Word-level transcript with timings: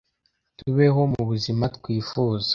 tubeho 0.57 0.99
mubuzima 1.13 1.65
twifuza. 1.75 2.49